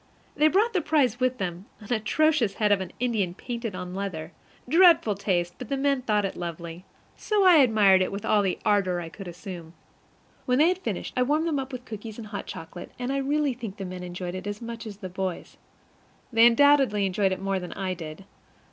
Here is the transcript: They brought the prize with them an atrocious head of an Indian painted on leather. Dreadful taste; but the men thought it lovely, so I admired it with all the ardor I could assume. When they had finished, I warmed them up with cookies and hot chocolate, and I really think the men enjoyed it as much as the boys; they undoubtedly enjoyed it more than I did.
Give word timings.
They 0.35 0.47
brought 0.47 0.73
the 0.73 0.81
prize 0.81 1.19
with 1.19 1.37
them 1.37 1.67
an 1.79 1.93
atrocious 1.93 2.55
head 2.55 2.71
of 2.71 2.81
an 2.81 2.91
Indian 2.99 3.35
painted 3.35 3.75
on 3.75 3.93
leather. 3.93 4.31
Dreadful 4.67 5.13
taste; 5.13 5.53
but 5.59 5.69
the 5.69 5.77
men 5.77 6.01
thought 6.01 6.25
it 6.25 6.35
lovely, 6.35 6.85
so 7.15 7.43
I 7.45 7.57
admired 7.57 8.01
it 8.01 8.11
with 8.11 8.25
all 8.25 8.41
the 8.41 8.57
ardor 8.65 8.99
I 8.99 9.09
could 9.09 9.27
assume. 9.27 9.73
When 10.47 10.57
they 10.57 10.69
had 10.69 10.79
finished, 10.79 11.13
I 11.15 11.21
warmed 11.21 11.45
them 11.47 11.59
up 11.59 11.71
with 11.71 11.85
cookies 11.85 12.17
and 12.17 12.25
hot 12.25 12.47
chocolate, 12.47 12.89
and 12.97 13.13
I 13.13 13.17
really 13.17 13.53
think 13.53 13.77
the 13.77 13.85
men 13.85 14.01
enjoyed 14.01 14.33
it 14.33 14.47
as 14.47 14.59
much 14.59 14.87
as 14.87 14.97
the 14.97 15.07
boys; 15.07 15.57
they 16.33 16.47
undoubtedly 16.47 17.05
enjoyed 17.05 17.31
it 17.31 17.39
more 17.39 17.59
than 17.59 17.73
I 17.73 17.93
did. 17.93 18.25